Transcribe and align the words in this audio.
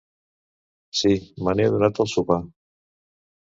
Sí, 1.01 1.11
me 1.49 1.55
n'he 1.59 1.67
adonat 1.69 2.03
al 2.05 2.11
sopar. 2.15 2.39